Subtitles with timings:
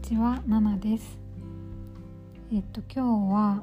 [0.00, 1.18] ちは、ナナです。
[2.52, 3.62] えっと今日は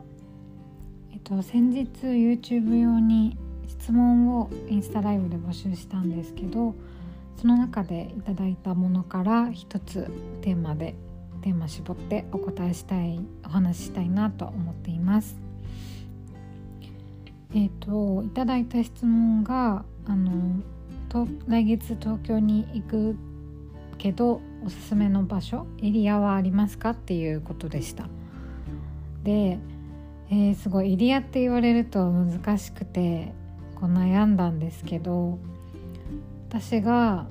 [1.12, 3.36] えっと先日 YouTube 用に
[3.68, 6.76] 質問をインスタライブで募集したんですけど、
[7.38, 10.09] その中でいただいたものから一つ
[10.41, 10.95] テーマで
[11.41, 15.35] テーマ絞ってお答えしたいお話ししたいなと思っています。
[17.55, 20.62] えっといただいた質問があの
[21.48, 23.16] 来月東京に行く
[23.98, 26.92] けどおすすめの場所エリアはありますか？
[26.92, 28.08] っていうことでした。
[29.23, 29.60] で、
[30.30, 33.34] えーすごいエリアって言われると難しくて
[33.76, 35.38] こう悩んだんですけど
[36.50, 37.28] 私が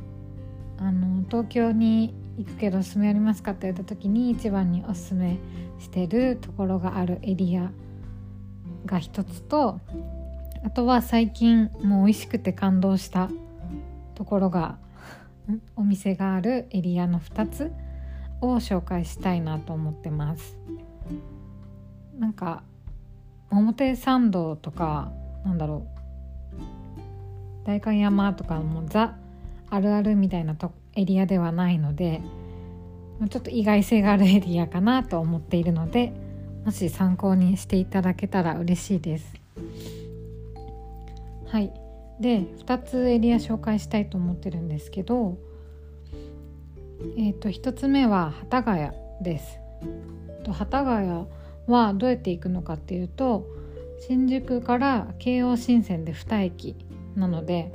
[0.79, 5.39] あの東京に行くけどおすすめありますかって言った時に一番におすすめ
[5.79, 7.71] してるところがあるエリア
[8.85, 9.81] が一つと
[10.65, 13.31] あとは最近もう美味しくて感動した
[14.15, 14.79] ところが
[15.77, 17.73] お店があるエリアの2つ
[18.41, 20.57] を紹介したいなと思ってます。
[22.19, 22.63] なんか
[23.51, 25.13] 表参道とか
[25.45, 25.87] なんだろ
[27.63, 29.17] う代官山とかもザ
[29.71, 32.23] あるあるみたいなとエリアではないので
[33.31, 36.13] ちょっと意外性があるエリアかなと思っているので
[36.65, 39.35] もし参考にしていただけたら嬉しいです。
[41.47, 41.86] はい。
[42.21, 45.39] で2つエリア紹介したいと思ってるんですけど
[47.19, 49.59] えー、と1つ目は幡ヶ谷です。
[50.45, 51.27] と幡ヶ谷
[51.67, 53.47] はどうやって行くのかっていうと
[54.07, 56.77] 新宿から京王新線で2駅
[57.17, 57.73] なので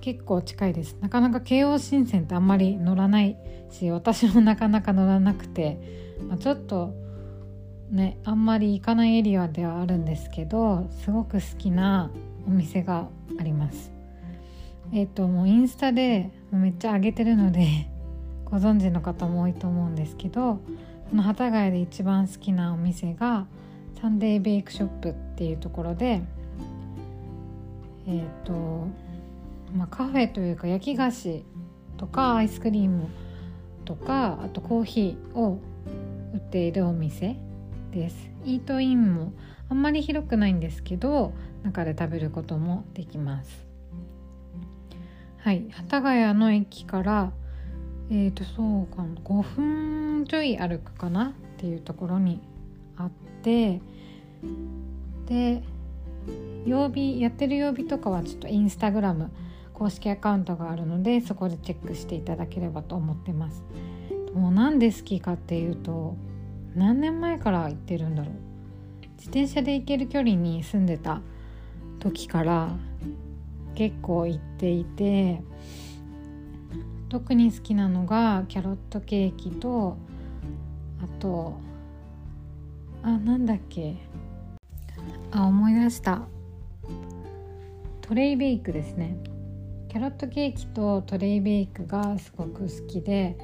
[0.00, 3.36] 結構近いですなかなか京王新線ってあんまり乗らない
[3.70, 5.78] し私もなかなか乗らなくて、
[6.28, 6.94] まあ、ちょっと
[7.90, 12.10] ねあんまり行かないエリアではあるんですけどすごく好きな
[12.46, 13.08] お店が
[13.38, 13.92] あります。
[14.92, 17.88] えっ、ともうインスタでめっちゃ上げてるので
[18.46, 20.60] ご存知の方も多いと思うんですけど
[21.10, 23.46] その幡ヶ谷で一番好きなお店が
[24.00, 26.22] サンデーベイクショップっていうところで
[28.06, 28.86] えっ、と
[29.76, 31.44] まあカフェというか焼き菓子
[31.98, 33.08] とかアイスクリーム
[33.84, 35.60] とかあとコーヒーを
[36.32, 37.36] 売っているお店
[37.90, 39.32] ですイートインも
[39.68, 43.66] あんまり広くないんですけど中で食べることもできます。
[45.38, 45.68] はい。
[45.70, 47.32] 幡ヶ谷の駅から
[48.10, 52.40] えーとそうかな5分ちょい歩くかなっていうところに
[52.96, 53.10] あっ
[53.42, 53.80] て
[55.26, 55.62] で
[56.64, 59.30] 曜日やってる曜日とかはちょっとインスタグラム
[59.74, 63.62] 公式アカウントがあるのでそこでチェックしていただければと思ってます。
[64.34, 66.16] もうなんで好きかっていうと
[66.74, 68.47] 何年前から行ってるんだろう。
[69.18, 71.20] 自転車で行ける距離に住んでた
[72.00, 72.76] 時から
[73.74, 75.42] 結構行っていて
[77.08, 79.96] 特に好きなのがキャロットケーキと
[81.02, 81.58] あと
[83.02, 83.96] あなんだっけ
[85.30, 86.22] あ思い出した。
[88.00, 89.18] トレイベイクですね。
[89.88, 93.36] キャロットケーキとトレイベイクがすごく好きで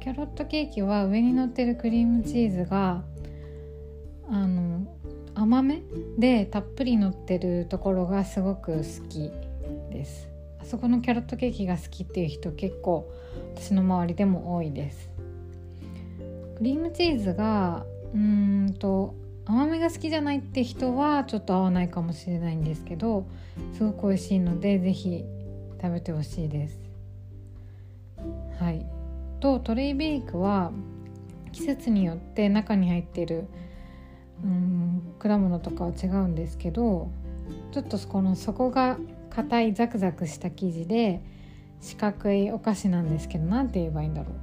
[0.00, 3.04] キャロットケーキは上に乗ってるクリームチーズが
[4.28, 4.86] あの
[5.38, 5.82] 甘め
[6.16, 9.30] でたっぷり乗ってるところがすごく好き
[9.92, 10.30] です。
[10.58, 13.12] あそこのキャロットケーキが好きっていう人結構
[13.54, 15.10] 私の周りでも多いです。
[16.56, 19.14] クリームチーズがうーんと
[19.44, 23.26] 甘めが好きじゃないって人はちょっと合わないかもしれないんですけど
[23.74, 25.24] すごく美味しいので是非
[25.82, 26.80] 食べてほしいです。
[28.58, 28.86] はい。
[29.40, 30.72] とトレイベイクは
[31.52, 33.48] 季節によって中に入ってる
[34.44, 37.10] うん果物とかは違うんですけど
[37.72, 38.98] ちょっとこの底が
[39.30, 41.22] 硬いザクザクした生地で
[41.80, 44.34] 四角いお菓子なんですけど何て言えばいいんだろう。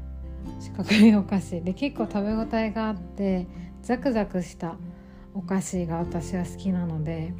[0.61, 1.61] 四角いお菓子。
[1.61, 3.47] で結構食べ応えがあって
[3.81, 4.75] ザクザクした
[5.33, 7.33] お菓子が私は好きなので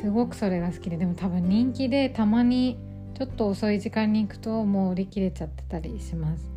[0.00, 2.78] すごくそれが好きででも多分人気でたまに
[3.16, 6.53] ちょっと遅い時間に行くともう売り切れちゃってたりします。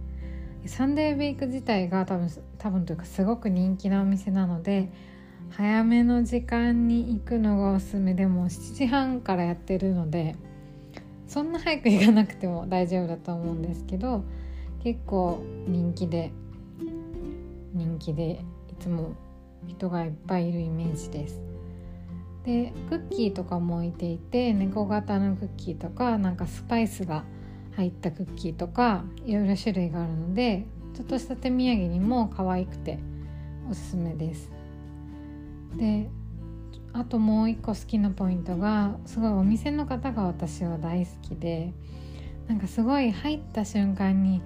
[0.68, 4.92] サンデーベイク自体が多分多分というかすごく人気なお店なので
[5.52, 10.36] 早めの時間に行くのがおすすめでも7時半からやってるので
[11.28, 14.24] そんな早く行かなくても大丈夫だと思うんですけど
[14.84, 16.32] 結構人気で
[17.74, 19.14] 人気でいつも
[19.68, 21.42] 人がいっぱいいるイメージです。
[22.46, 27.26] でクッキーとかも置いていて猫型のクッキーとかなんかスパイスが
[27.78, 30.66] 入ったクッキーとかいろいろ種類があるので
[30.96, 32.98] ちょっとした手土産にも可愛くて
[33.70, 34.52] おすすめです。
[35.78, 36.10] で
[36.94, 41.72] あともう一個好きなポイントがすごいお店の方が私は大好きで
[42.48, 44.42] なんかすごい入った瞬間に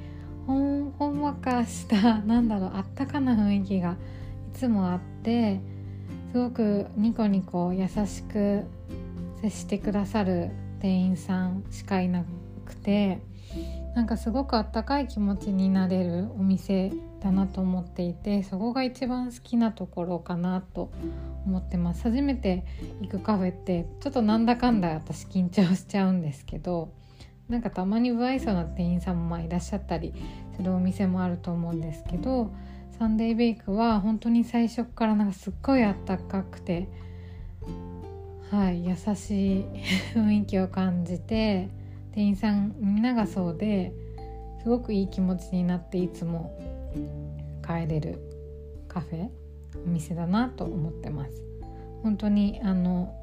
[0.45, 3.95] ほんほんわかした なんだろうあったかな雰囲気がい
[4.57, 5.61] つもあって
[6.33, 8.65] すごくニコニコ優しく
[9.41, 10.49] 接してくださる
[10.81, 12.25] 店員さんしかいな
[12.71, 13.21] くて
[13.95, 16.91] なんかすごくあったかい気持ちになれるお店
[17.21, 20.91] だなと思っていてそこが一番好きなところかなと
[21.45, 22.03] 思ってます。
[22.03, 22.65] 初めて
[23.01, 26.93] 行くカフェってちょっとなんだかんだ私緊張しちゃうんですけど
[27.49, 30.13] なんかたまに不愛想な店員さんもまあいらっしゃったり
[30.55, 32.53] するお店もあると思うんですけど
[32.97, 36.87] サンデーベイクは本当に最初からなんかすっごいあったかくて
[38.51, 39.65] はい優しい
[40.15, 41.69] 雰囲気を感じて
[42.13, 43.93] 店員さんみんながそうで
[44.61, 46.57] すごくいい気持ちになっていつも
[47.65, 48.19] 帰れる
[48.87, 49.29] カフェ
[49.85, 51.31] お店だなと思ってます。
[52.03, 53.15] 本当にあの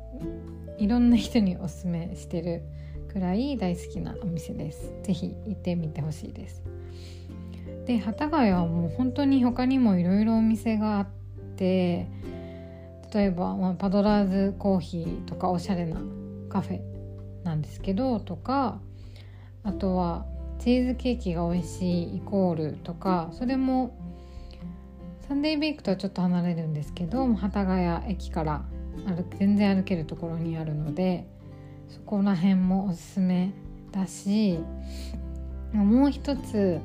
[0.79, 2.62] いろんな人におすすめしてる
[3.12, 4.93] くらい大好きなお店です。
[5.02, 6.62] 是非行ってみてほしいです。
[7.87, 11.06] で幡ヶ谷はもう本当に他にもいろいろお店があっ
[11.56, 12.06] て
[13.12, 16.00] 例えば、まあ、パドラーズコーヒーとかおしゃれな
[16.50, 16.98] カフェ
[17.44, 18.81] なんですけどとか
[19.64, 20.26] あとは
[20.58, 23.96] チーズケーキが美味しいイコールとかそれも
[25.29, 28.64] サンデーベイクとはちょっと離れるんですけど幡ヶ谷駅から
[29.06, 31.26] 歩全然歩けるところにあるので
[31.88, 33.52] そこら辺もおすすめ
[33.93, 34.58] だし
[35.73, 36.81] もう一つ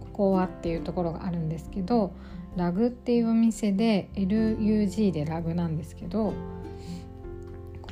[0.00, 2.14] ここはっていうところがあるんですけど
[2.56, 6.32] ラグっていうお店で LUG でラグなんですけど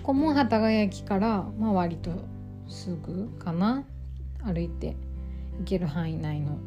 [0.02, 2.10] ここも幡ヶ谷駅から、まあ、割と
[2.68, 3.84] すぐかな。
[4.44, 4.96] 歩いて
[5.58, 6.58] 行ける範囲内の。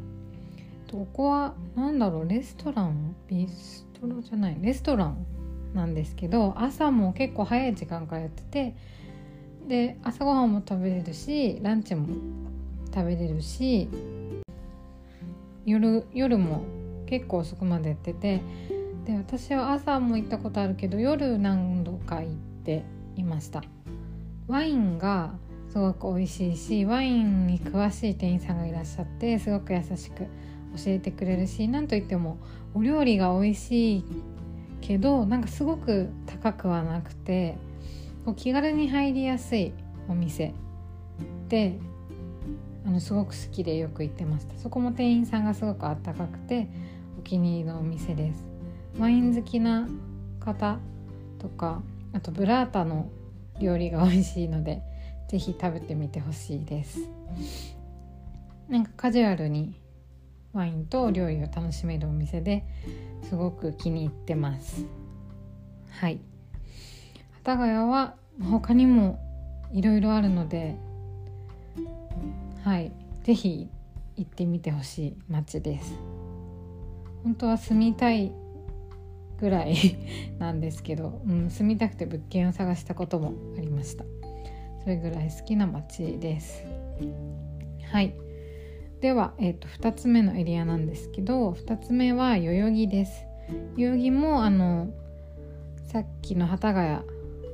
[0.90, 3.14] ここは何だろうレストラン？
[3.28, 4.56] ビストロじゃない。
[4.62, 5.26] レストラン
[5.74, 8.74] なんですけど朝も結構早い時間からやってて
[9.68, 12.06] で朝ごはんも食べれるしランチも
[12.94, 13.90] 食べれるし
[15.66, 16.62] 夜夜も
[17.04, 18.40] 結構遅くまでやってて
[19.04, 22.32] で私は朝も行ったことあるけど夜何度か行っ
[22.64, 22.84] て
[23.16, 23.62] いました。
[24.46, 25.34] ワインが
[25.70, 30.26] すごく美味しいしワインに詳しい店員さんがいらっしゃってすごく優しく教
[30.86, 32.38] えてくれるし何といっても
[32.74, 34.04] お料理が美味しい
[34.80, 37.58] けどなんかすごく高くはなくて
[38.24, 39.72] こう気軽に入りやすい
[40.08, 40.54] お店
[41.48, 41.78] で
[42.86, 44.56] あのすごく好きでよく行ってました。
[44.58, 46.68] そこも店員さんがすごくあったかくて
[47.18, 48.46] お気に入りのお店です。
[48.98, 49.88] ワイン好きな
[50.38, 50.78] 方
[51.38, 51.82] とか
[52.16, 53.10] あとブラータの
[53.60, 54.80] 料理が美味しいので
[55.28, 57.00] 是非食べてみてほしいです。
[58.70, 59.78] なんかカジュアルに
[60.54, 62.64] ワインと料理を楽しめるお店で
[63.22, 64.86] すごく気に入ってます。
[65.90, 66.18] はい。
[67.44, 69.20] 幡ヶ谷は他にも
[69.74, 70.74] いろいろあるので
[72.64, 72.92] はい。
[73.24, 73.68] 是非
[74.16, 75.92] 行ってみてほしい街です。
[77.24, 78.32] 本当は住みたい
[79.38, 79.76] ぐらい
[80.38, 84.04] なんですけど、うん、住みたくて物件を探したこともありました。
[84.82, 86.64] それぐらい好きな街です。
[87.82, 88.14] はい。
[89.00, 93.26] では、えーと、2つ目のエリアなんですけど2つ目は代々木です。
[93.76, 94.88] 代々木もあの
[95.86, 97.00] さっきの幡ヶ谷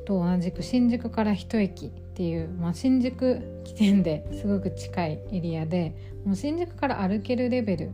[0.05, 7.91] と同じく新宿から一駅っていう、まあ、新宿起点ですごく近いエリアでもう新宿から歩けるレベル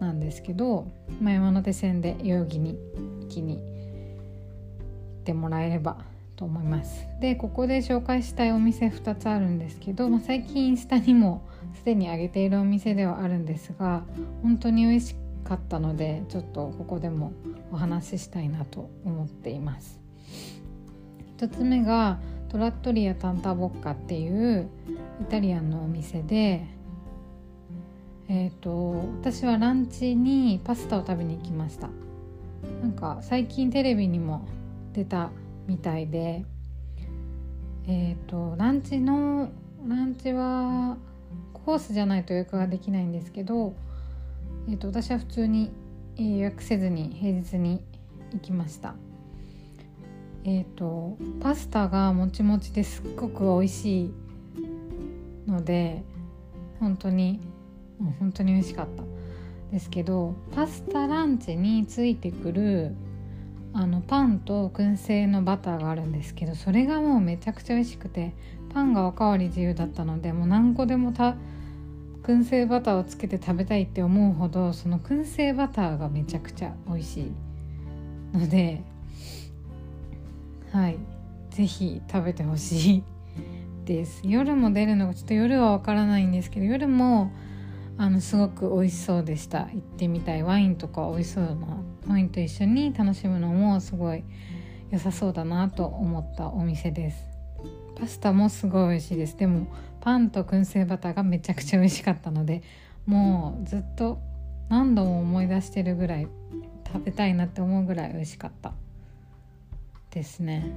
[0.00, 0.88] なんですけど、
[1.20, 2.78] まあ、山手線で代々木に
[3.28, 5.98] 行きに行ってもらえれば
[6.36, 7.06] と思います。
[7.20, 14.04] でここで紹介したいお店2つあるんですけど、まあ、最近インスタにもすでに上げているお店ではあるんですが
[14.42, 17.32] 本当に美味しかったのでちょっとここでも
[17.70, 20.00] お話ししたいなと思っています。
[21.36, 22.18] 1つ目が
[22.48, 24.68] トラットリアタンタボッカっていう
[25.20, 26.66] イタリアンのお店で
[28.30, 31.88] えーと、私はランチにパスタを食べに行きました。
[32.82, 34.46] なんか最近テレビにも
[34.92, 35.30] 出た
[35.66, 36.44] みたいで
[37.86, 39.50] えっ、ー、とランチの
[39.86, 40.96] ランチは
[41.52, 43.74] コースじゃないと予約ができないんですけど、
[44.68, 45.70] えーと、私は普通に
[46.16, 47.82] 予約せずに平日に
[48.32, 48.94] 行きました。
[50.44, 54.14] えっ、ー、とパスタがもちもちですっごく美味しい
[55.46, 56.02] ので
[56.80, 57.40] 本当に
[57.98, 59.07] もう本当に美味しかった。
[59.70, 62.94] ですけどパスタランチについてくる
[63.72, 68.34] あのパンと燻製のバターがあるんですけどそれがもうめちゃくちゃ美味しくて
[68.72, 71.36] パンがおかわり自由だったのでもう何個でもた
[72.22, 77.32] 燻製バターをつけて食べたいって思うほどその燻製バターがめちゃくちゃ美味しい
[78.36, 78.82] ので
[80.72, 80.98] はい
[81.50, 83.04] 是非食べてほしい
[83.84, 84.20] です。
[84.22, 87.32] 夜も出るのがちょっと夜はわからないんですけど夜も
[88.00, 89.62] あのすごく美味しそうでした。
[89.72, 91.52] 行ってみたいワインとか美味しそうな
[92.06, 94.22] ワインと一緒に楽しむのもすごい
[94.90, 97.26] 良さそうだなと思ったお店です。
[97.96, 99.36] パスタもすごい美味しいです。
[99.36, 99.66] でも
[100.00, 102.62] パンと燻製バターがめちゃくちゃ美味しかったので
[103.04, 104.20] もうずっと
[104.68, 106.28] 何度も思い出してるぐらい
[106.86, 108.74] 食べたいなって思うぐらい美味しかった
[110.10, 110.70] ですね。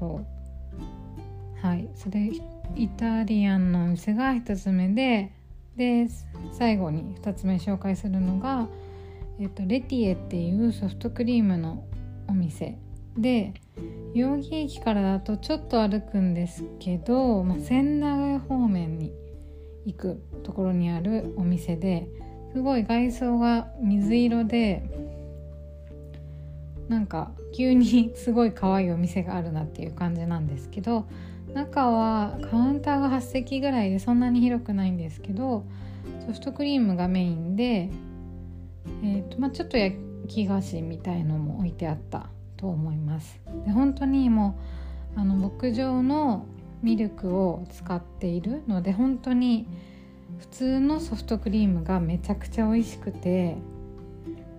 [0.00, 0.20] そ
[1.62, 1.64] う。
[1.64, 1.88] はい。
[1.94, 2.32] それ
[2.74, 5.30] イタリアンのお店が1つ目で
[5.76, 6.06] で
[6.52, 8.68] 最後に2つ目紹介するのが、
[9.40, 11.84] えっと、レティエっていうソフトクリームの
[12.28, 12.78] お店。
[13.18, 13.54] で
[14.14, 19.12] 代々木駅からだとちょっと歩くんですけど、まあ、千駄ヶ谷方面に
[19.84, 22.08] 行くところにあるお店で
[22.52, 24.88] すごい外装が水色で
[26.88, 31.06] なんか急にすごい可愛いお店があるなっていう感じなんですけど
[31.54, 35.64] 中はカウンターが8席ぐらいでそんなに広くないんですけど
[36.26, 37.90] ソフトクリームがメインで、
[39.02, 39.96] えーとまあ、ちょっと焼
[40.28, 42.26] き菓子みたいのも置いてあった
[42.56, 43.40] と思います。
[43.64, 44.58] で本当にも
[45.16, 46.46] うあの牧場の
[46.82, 49.66] ミルクを使っているので本当に
[50.38, 53.56] 普通のソフトクリームがめちゃくちゃ美味しくて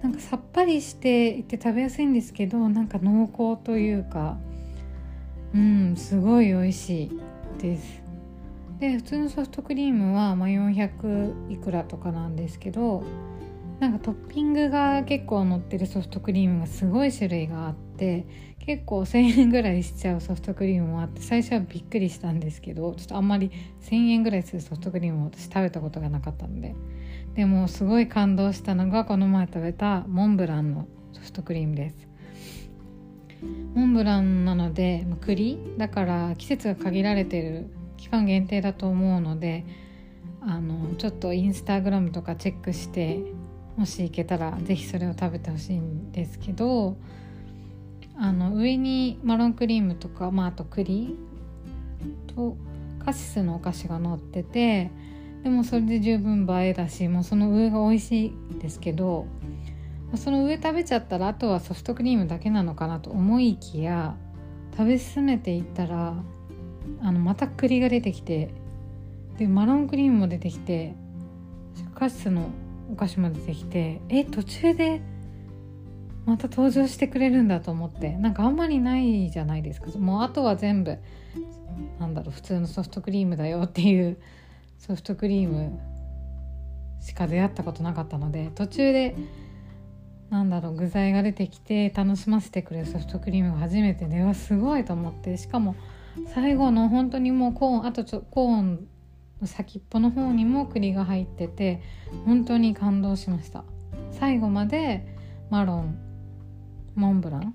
[0.06, 4.38] なんかさっぱりしていて食べやすいんですけどなんか濃厚というか
[5.52, 7.20] うんすごい美味しい
[7.60, 8.04] です。
[8.80, 13.04] で普通のソフトクリームは、まあ、400いくらとかなんですけど
[13.80, 18.28] なんかトッピングが結構乗ってるソフトクリームがすごい種類があって
[18.60, 23.50] 結構1,000円ぐらいしちゃうソフトクリームもあって最初はびっくりしたんですけどちょっとあんまり
[23.90, 26.76] 1,000円ぐらいするソフトクリームを私食べたことがなかったので。
[27.36, 32.08] でもすごい感動したのがこの前食べたモンブランのソフトクリームです。
[33.74, 39.66] モンブランなので栗だから季節が限られてる期間限定だと思うので
[40.42, 43.20] あのちょっとインスタグラムとかチェックして
[43.76, 46.98] もし行けたら是非それを食べてほしいんですけど
[48.18, 51.18] あの上にマロンクリームとか、まあ、あと栗
[52.28, 52.56] と
[53.04, 54.92] カシスのお菓子が乗ってて
[55.46, 59.28] でもそれで十分映えだしもうその上が美味しいですけど
[60.16, 64.16] その上食べちゃったらあとはソフトクリームだけなのかなと思いきや
[64.72, 66.16] 食べ進めていったら
[67.00, 68.56] あのまた栗が出てきて
[69.38, 70.96] でマロンクリームも出てきて
[71.94, 72.50] カシスの
[72.92, 75.00] お菓子も出てきてえ途中で
[76.26, 79.92] また登場してくれるんだと思ってなんかあんまりないじゃないですか。
[80.00, 80.98] もうあとは全部
[82.00, 84.18] なんだろう普通のソフトクリームだよっていう
[84.78, 85.80] ソフトクリーム
[87.02, 89.16] しか出会ったことなかったので途中で
[90.30, 95.76] なんだろう具材が出てきて楽しませてくれるソフトクリームが初めてではすごいと思ってしかも
[96.34, 98.88] 最後の本当にもうコーンあとちょコーン
[99.42, 101.82] の先っぽの方にも栗が入ってて
[102.26, 103.64] 本当に感動しました。
[104.12, 105.06] 最後まで
[105.50, 105.98] マロン
[106.96, 107.54] モンブラン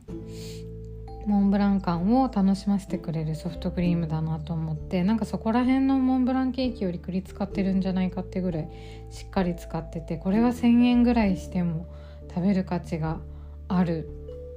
[1.26, 8.68] モンブラン感を楽しませてくれるソフトクリームだなと思ってなんかそこら辺のモンブランケーキより栗使ってるんじゃないかってぐらい
[9.10, 11.86] しっかり使っててこれは1,000円ぐらいしても
[12.34, 13.20] 食べる価値が
[13.68, 14.08] ある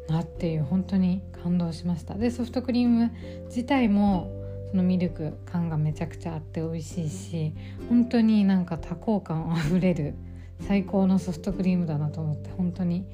[0.07, 2.15] なっていう本当に感動しました。
[2.15, 3.11] でソフトクリーム
[3.45, 4.31] 自体も
[4.71, 7.53] そのミルク感がめちゃくちゃあって美味しいし
[7.89, 10.15] 本当になんか多幸感あふれる
[10.61, 13.05] 最高のソフトクリームだなと思って本当に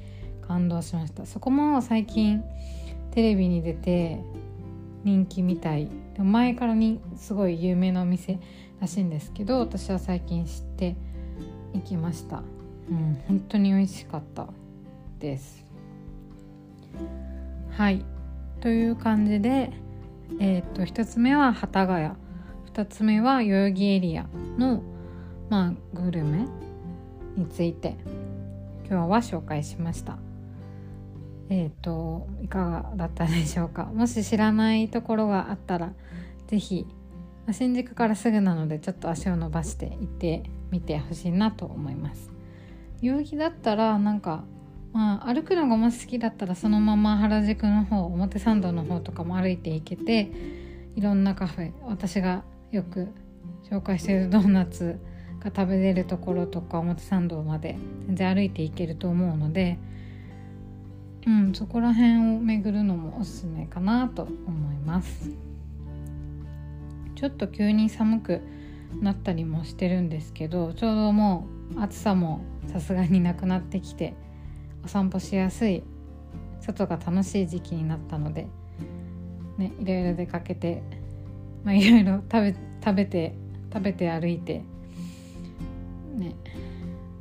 [0.46, 1.26] 感動しました。
[1.26, 2.42] そこも最近
[3.12, 4.22] テレビに出て
[5.04, 5.88] 人気みたい。
[6.18, 8.38] 前からにすごい有名なお店
[8.78, 10.94] らしいんですけど私は最近知って
[11.72, 12.42] 行きました。
[12.90, 14.48] うん本当に美味しかった。
[15.18, 15.64] です。
[17.70, 18.04] はい。
[18.60, 19.72] という感じで
[20.38, 22.10] えっ、と1つ目は幡ヶ谷。
[22.72, 24.26] 2つ目は代々木エリア
[24.58, 24.82] の
[25.48, 26.46] まあグルメ
[27.36, 27.96] について。
[28.90, 30.18] 今日は紹介しました。
[31.50, 33.84] えっ、ー、といかがだったでしょうか？
[33.84, 35.92] もし知らないところがあったら
[36.46, 36.86] 是非
[37.52, 42.30] 新宿からすぐなのでちょっと足を伸ばして行ってみてほしいなと思います。
[43.02, 44.44] 代々木だったらなんか
[44.92, 50.32] まあ、歩くのがもし好きだったらそのまま原宿の方表参道の方とかも歩いていけて
[50.96, 52.42] いろんなカフェ私が
[52.72, 53.06] よく
[53.70, 54.98] 紹介しているドーナツ
[55.38, 57.78] が食べれるところとか表参道まで
[58.08, 59.78] 全然歩いていけると思うので、
[61.26, 65.30] うん、そこら辺を巡るのもおすすめかなと思います。
[67.20, 68.40] ちょっと急に寒く
[69.02, 71.46] なったりもしてるんですけどちょうども
[71.76, 72.40] う暑さも
[72.72, 74.14] さすがになくなってきて
[74.84, 75.82] お散歩しやすい
[76.60, 78.46] 外が楽しい時期になったので、
[79.58, 80.82] ね、いろいろ出かけて、
[81.62, 83.34] まあ、いろいろ食べ食べて
[83.72, 84.62] 食べて歩いて
[86.14, 86.34] ね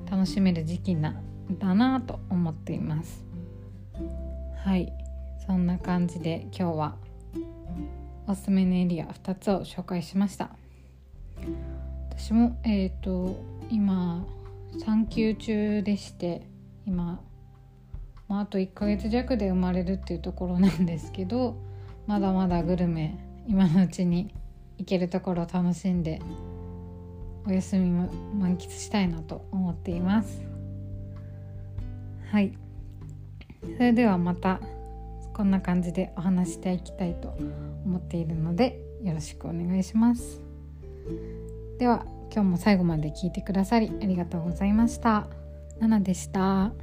[0.10, 1.22] 楽しめる時期な
[1.60, 3.29] だなと思っています。
[4.70, 4.94] はい。
[5.48, 6.96] そんな感じで今日は
[8.28, 10.52] おすすめのエリア2つを紹介しました。
[12.12, 14.24] 私もえっ、ー、と今
[14.78, 16.44] 産休中でして
[16.86, 17.20] 今、
[18.28, 21.56] まあ、あと1ヶ月弱で生まれるっていうところなんですけど
[22.06, 24.32] まだまだグルメ今のうちに
[24.78, 26.22] 行けるところを楽しんで
[27.48, 30.44] お休みも満喫したいなと思っています。
[32.30, 32.69] はい。
[33.62, 34.60] それではまた
[35.34, 37.30] こんな感じでお話していきたいと
[37.86, 40.42] 思っているのでよろしくお願いします
[41.78, 45.28] では今日も最後まで聞いてくださりありがとうございました。
[45.80, 46.74] ナナでした。